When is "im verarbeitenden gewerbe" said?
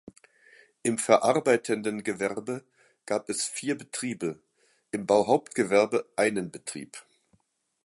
0.81-2.65